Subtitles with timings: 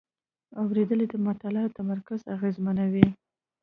[0.61, 3.07] اورېدل د مطالعې تمرکز اغېزمنوي.